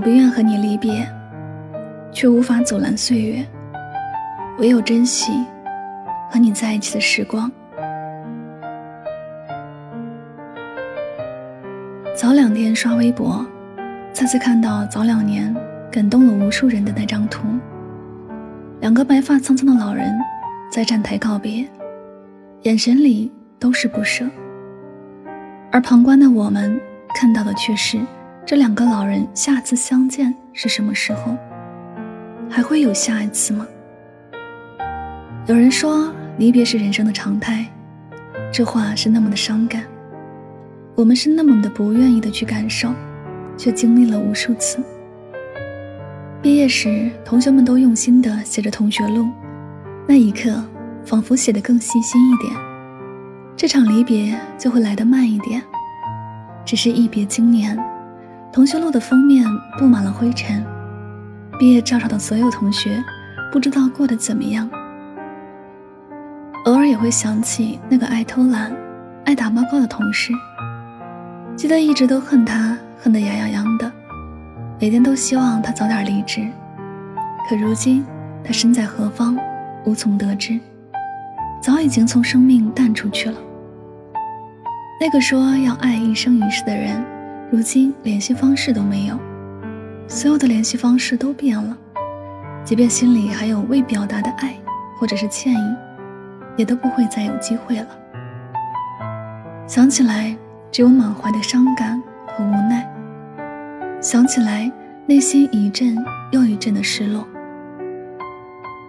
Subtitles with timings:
[0.00, 1.06] 我不愿和你离别，
[2.10, 3.46] 却无法阻拦岁月。
[4.58, 5.30] 唯有珍惜
[6.30, 7.52] 和你在一起的时光。
[12.16, 13.44] 早两天刷微博，
[14.10, 15.54] 再次看到早两年
[15.92, 17.46] 感动了无数人的那张图：
[18.80, 20.18] 两个白发苍苍的老人
[20.72, 21.68] 在站台告别，
[22.62, 24.24] 眼神里都是不舍。
[25.70, 26.80] 而旁观的我们
[27.14, 27.98] 看到的却是。
[28.50, 31.36] 这两个老人下次相见是什么时候？
[32.50, 33.64] 还会有下一次吗？
[35.46, 37.64] 有人说离别是人生的常态，
[38.52, 39.84] 这话是那么的伤感。
[40.96, 42.92] 我们是那么的不愿意的去感受，
[43.56, 44.82] 却经历了无数次。
[46.42, 49.28] 毕业时，同学们都用心的写着同学录，
[50.08, 50.60] 那一刻
[51.04, 52.52] 仿佛写得更细心一点。
[53.56, 55.62] 这场离别就会来得慢一点，
[56.64, 57.78] 只是一别经年。
[58.52, 59.46] 同学录的封面
[59.78, 60.64] 布满了灰尘，
[61.56, 63.00] 毕业照上的所有同学
[63.52, 64.68] 不知道过得怎么样。
[66.64, 68.72] 偶尔也会想起那个爱偷懒、
[69.24, 70.32] 爱打报告的同事，
[71.54, 73.90] 记得一直都恨他，恨得牙痒痒的，
[74.80, 76.44] 每天都希望他早点离职。
[77.48, 78.04] 可如今
[78.42, 79.38] 他身在何方，
[79.84, 80.58] 无从得知，
[81.62, 83.38] 早已经从生命淡出去了。
[85.00, 87.00] 那个说要爱一生一世的人。
[87.52, 89.18] 如今联系方式都没有，
[90.06, 91.76] 所有的联系方式都变了，
[92.64, 94.54] 即便心里还有未表达的爱
[94.96, 95.76] 或者是歉意，
[96.56, 97.86] 也都不会再有机会了。
[99.66, 100.36] 想起来，
[100.70, 102.84] 只有满怀的伤感和无奈；
[104.00, 104.70] 想起来，
[105.06, 105.96] 内心一阵
[106.30, 107.26] 又一阵的失落。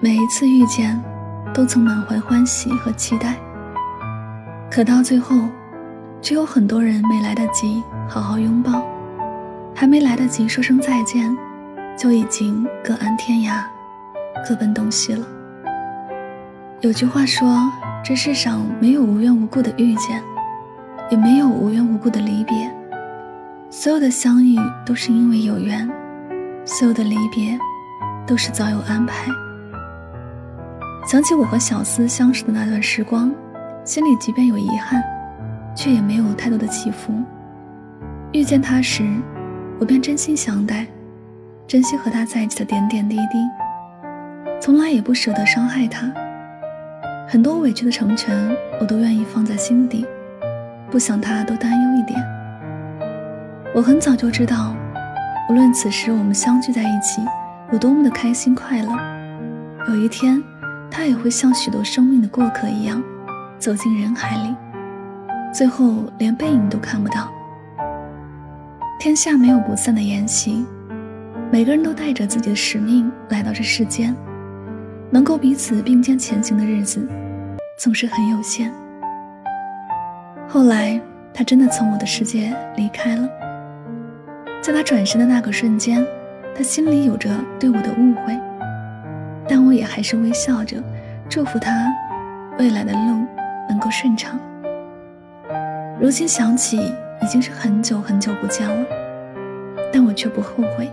[0.00, 1.02] 每一次遇见，
[1.54, 3.36] 都曾满怀欢喜和期待，
[4.70, 5.48] 可到最后。
[6.22, 8.84] 只有很多人没来得及好好拥抱，
[9.74, 11.34] 还没来得及说声再见，
[11.96, 13.62] 就已经各安天涯，
[14.46, 15.26] 各奔东西了。
[16.80, 17.70] 有句话说
[18.04, 20.22] ：“这世上没有无缘无故的遇见，
[21.10, 22.70] 也没有无缘无故的离别。
[23.70, 25.88] 所有的相遇都是因为有缘，
[26.66, 27.58] 所有的离别
[28.26, 29.26] 都是早有安排。”
[31.06, 33.32] 想起我和小思相识的那段时光，
[33.84, 35.02] 心里即便有遗憾。
[35.80, 37.10] 却也没有太多的起伏。
[38.32, 39.02] 遇见他时，
[39.78, 40.86] 我便真心相待，
[41.66, 43.38] 珍惜和他在一起的点点滴滴，
[44.60, 46.12] 从来也不舍得伤害他。
[47.26, 50.04] 很多委屈的成全，我都愿意放在心底，
[50.90, 52.22] 不想他多担忧一点。
[53.74, 54.76] 我很早就知道，
[55.48, 57.22] 无论此时我们相聚在一起
[57.72, 58.92] 有多么的开心快乐，
[59.88, 60.42] 有一天，
[60.90, 63.02] 他也会像许多生命的过客一样，
[63.58, 64.54] 走进人海里。
[65.52, 67.30] 最后连背影都看不到。
[68.98, 70.64] 天下没有不散的筵席，
[71.50, 74.14] 每个人都带着自己的使命来到这世间，
[75.10, 77.08] 能够彼此并肩前行的日子，
[77.78, 78.70] 总是很有限。
[80.46, 81.00] 后来，
[81.32, 83.28] 他真的从我的世界离开了。
[84.60, 86.06] 在他转身的那个瞬间，
[86.54, 88.38] 他心里有着对我的误会，
[89.48, 90.76] 但我也还是微笑着，
[91.28, 91.90] 祝福他
[92.58, 93.26] 未来的路
[93.68, 94.38] 能够顺畅。
[96.00, 96.78] 如今想起，
[97.20, 98.86] 已经是很久很久不见了，
[99.92, 100.90] 但我却不后悔，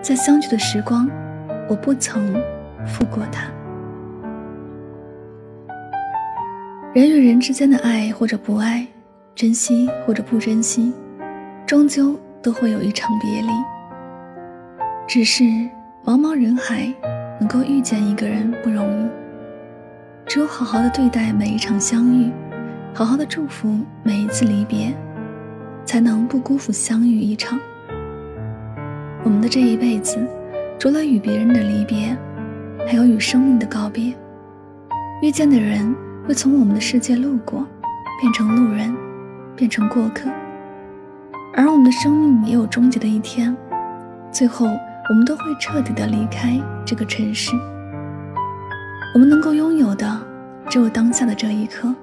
[0.00, 1.10] 在相聚的时光，
[1.68, 2.32] 我不曾
[2.86, 3.50] 负过他。
[6.94, 8.86] 人与人之间的爱或者不爱，
[9.34, 10.92] 珍惜或者不珍惜，
[11.66, 13.48] 终究都会有一场别离。
[15.08, 15.42] 只是
[16.04, 16.94] 茫茫人海，
[17.40, 19.10] 能够遇见一个人不容易，
[20.26, 22.30] 只有好好的对待每一场相遇。
[22.94, 24.94] 好好的祝福每一次离别，
[25.82, 27.58] 才能不辜负相遇一场。
[29.24, 30.18] 我们的这一辈子，
[30.78, 32.14] 除了与别人的离别，
[32.86, 34.12] 还有与生命的告别。
[35.22, 35.94] 遇见的人
[36.28, 37.66] 会从我们的世界路过，
[38.20, 38.94] 变成路人，
[39.56, 40.28] 变成过客。
[41.54, 43.56] 而我们的生命也有终结的一天，
[44.30, 47.56] 最后我们都会彻底的离开这个城市。
[49.14, 50.20] 我们能够拥有的，
[50.68, 51.94] 只有当下的这一刻。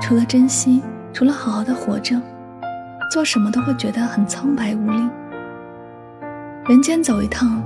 [0.00, 2.20] 除了珍惜，除了好好的活着，
[3.12, 5.08] 做什么都会觉得很苍白无力。
[6.66, 7.62] 人间走一趟，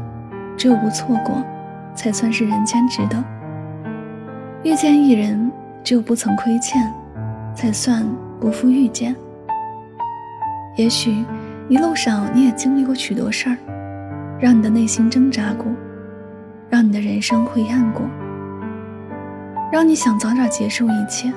[0.57, 1.43] 只有不错过，
[1.95, 3.23] 才算是人间值得。
[4.63, 5.51] 遇见一人，
[5.85, 6.93] 只有不曾亏欠，
[7.55, 8.05] 才算
[8.41, 9.15] 不负遇见。
[10.77, 11.25] 也许
[11.69, 13.57] 一路上你也经历过许多事儿，
[14.41, 15.67] 让你的内心挣扎过，
[16.71, 18.09] 让你的人生灰暗过，
[19.71, 21.31] 让你想早点结束一切。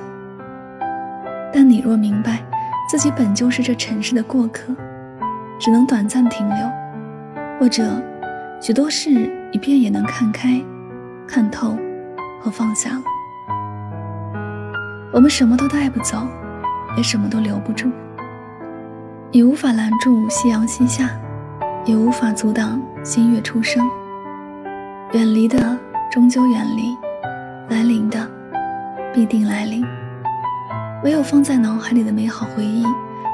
[1.56, 2.44] 但你若明白，
[2.86, 4.76] 自己本就是这尘世的过客，
[5.58, 6.56] 只能短暂停留，
[7.58, 7.82] 或者
[8.60, 9.10] 许多事
[9.52, 10.62] 一遍也能看开、
[11.26, 11.74] 看透
[12.42, 13.02] 和放下了。
[15.14, 16.18] 我们什么都带不走，
[16.94, 17.90] 也什么都留不住。
[19.30, 21.08] 你无法拦住夕阳西下，
[21.86, 23.82] 也无法阻挡新月初升。
[25.12, 25.74] 远离的
[26.10, 26.94] 终究远离，
[27.74, 28.28] 来临的
[29.14, 29.82] 必定来临。
[31.04, 32.84] 唯有放在脑海里的美好回忆，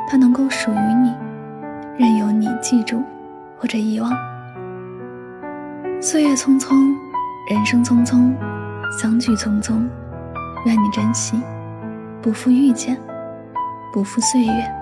[0.09, 1.14] 它能够属于你，
[1.97, 3.03] 任由你记住
[3.56, 4.12] 或者遗忘。
[6.00, 6.75] 岁月匆匆，
[7.49, 8.32] 人生匆匆，
[9.00, 9.88] 相聚匆匆，
[10.67, 11.41] 愿你珍惜，
[12.20, 12.99] 不负遇见，
[13.93, 14.75] 不负岁月，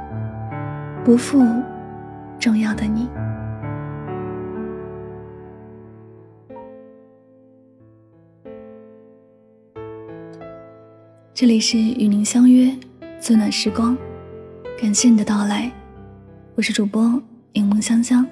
[1.04, 1.44] 不负
[2.38, 3.08] 重要的你。
[11.39, 12.73] 这里是与您相约
[13.19, 13.97] 最暖时光，
[14.79, 15.71] 感谢你的到来，
[16.55, 17.21] 我是主播
[17.53, 18.25] 柠檬香香。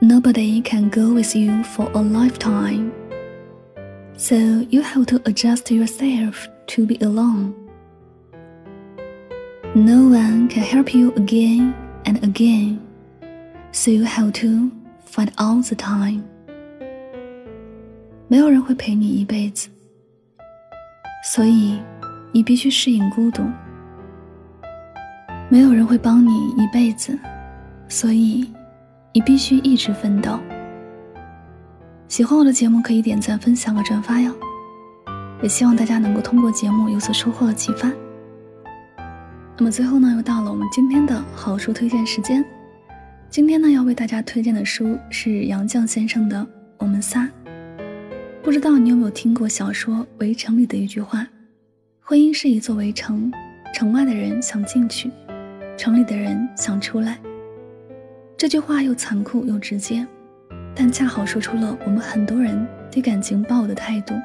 [0.00, 2.90] Nobody can go with you for a lifetime,
[4.16, 4.36] so
[4.70, 7.52] you have to adjust yourself to be alone.
[9.74, 11.72] No one can help you again
[12.04, 12.78] and again,
[13.72, 14.70] so you have to
[15.04, 16.22] fight all the time.
[18.28, 19.68] 没有人会陪你一辈子。
[21.33, 21.79] 所以，
[22.33, 23.41] 你必须适应孤独。
[25.47, 27.17] 没有人会帮你一辈子，
[27.87, 28.51] 所以
[29.13, 30.37] 你必须一直奋斗。
[32.09, 34.29] 喜欢我的节目，可以点赞、分享和转发哟。
[35.41, 37.89] 也希望大家能够通过节目有所收获和启发。
[39.57, 42.43] 那么最后呢，又到了我们今天的好书推荐时间。
[43.29, 46.37] 今天呢，要为大家推荐的书是杨绛先生的
[46.77, 47.23] 《我们仨》。
[48.43, 51.27] 不知道你有没有听过小说《围城》里的一句话
[52.01, 53.31] ：“婚姻是一座围城，
[53.71, 55.11] 城外的人想进去，
[55.77, 57.19] 城里的人想出来。”
[58.35, 60.05] 这句话又残酷又直接，
[60.73, 64.15] 但恰好说出了我们很多人对感情抱有的态度。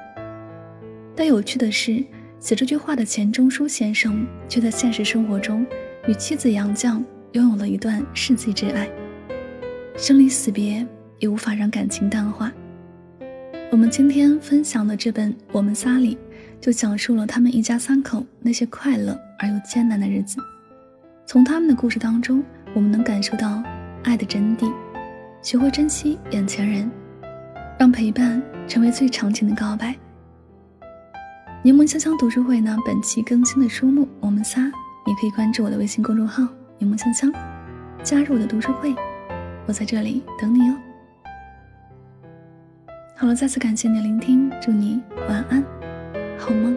[1.15, 2.03] 但有趣的是，
[2.41, 5.67] 写这句话的钱钟书先生却在现实生活中
[6.09, 8.89] 与妻子杨绛拥有了一段世纪之爱，
[9.95, 10.87] 生离死别
[11.19, 12.51] 也无法让感情淡化。
[13.77, 16.17] 我们今天分享的这本《我们仨》里，
[16.63, 20.39] 就讲述了他们一家三口那些快乐而又艰难的日子。
[21.27, 22.43] 从他们的故事当中，
[22.73, 23.63] 我们能感受到
[24.03, 24.73] 爱的真谛，
[25.43, 26.91] 学会珍惜眼前人，
[27.79, 29.95] 让陪伴成为最长情的告白。
[31.63, 34.63] 柠檬香香读书会呢，本期更新的书目《我们仨》，
[35.07, 36.49] 你可以关注我的微信公众号
[36.81, 37.31] “柠檬香香”，
[38.03, 38.95] 加入我的读书会，
[39.67, 40.79] 我在这里等你哦。
[43.19, 45.65] 好了，再次感谢你的聆听，祝你晚安，
[46.39, 46.77] 好梦。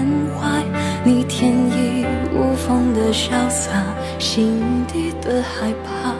[3.11, 3.71] 潇洒，
[4.19, 6.15] 心底的害怕，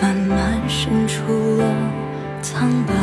[0.00, 1.64] 慢慢渗出了
[2.40, 2.94] 苍白。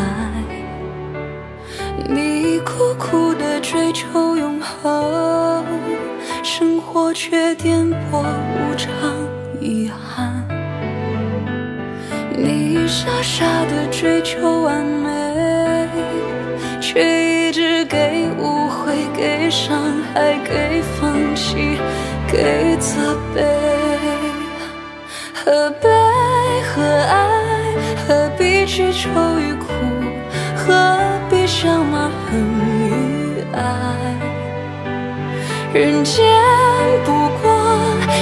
[2.08, 5.66] 你苦苦的追求永恒。
[6.42, 8.92] 生活却颠簸无常，
[9.60, 10.46] 遗憾。
[12.36, 15.88] 你傻傻的追求完美，
[16.82, 19.78] 却一直给误会、给伤
[20.14, 21.78] 害、给放弃、
[22.32, 23.42] 给责备。
[25.34, 25.90] 何悲
[26.70, 27.18] 何爱？
[28.08, 29.10] 何必去愁
[29.40, 29.66] 与苦？
[30.56, 30.98] 何
[31.30, 32.40] 必想骂恨
[32.86, 33.60] 与爱？
[35.74, 36.26] 人间
[37.06, 37.52] 不过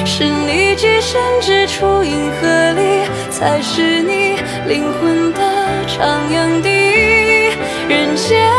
[0.05, 4.37] 是你寄身之处，银河里才是你
[4.67, 5.41] 灵魂的
[5.87, 5.97] 徜
[6.29, 6.69] 徉地。
[7.87, 8.51] 人间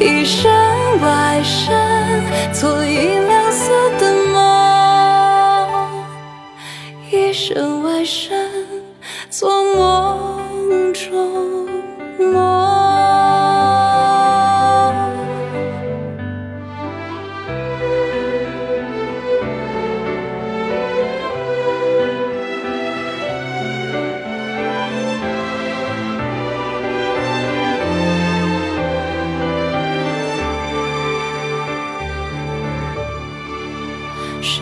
[0.00, 0.50] 一身
[1.00, 4.36] 外身，做银亮色的梦。
[7.10, 8.48] 一身外身。
[9.30, 9.97] 做梦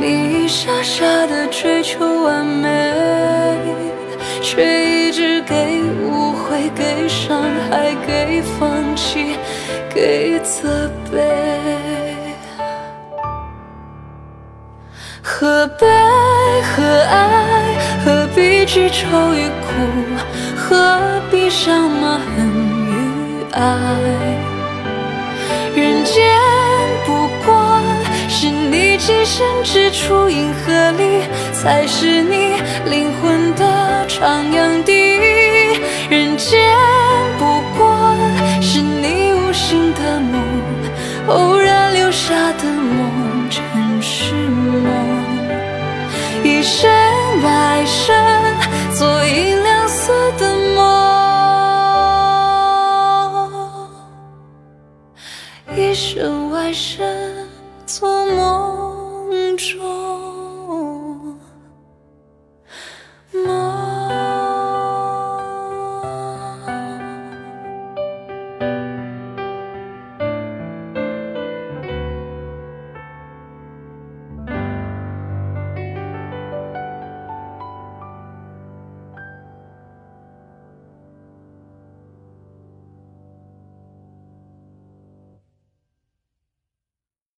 [0.00, 3.56] 你傻傻的追求完美，
[4.40, 9.36] 却一直给误会、给伤害、给放弃、
[9.94, 11.18] 给责备。
[15.22, 15.86] 何悲
[16.62, 17.78] 何爱？
[18.04, 19.66] 何必去愁与苦？
[20.56, 22.48] 何必想骂恨
[22.86, 23.60] 与爱？
[25.74, 26.26] 人间
[29.10, 32.54] 你寄身之处，银河里才是你
[32.88, 35.18] 灵魂的徜徉地。